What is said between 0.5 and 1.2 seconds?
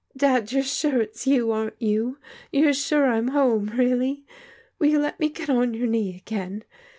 you're sure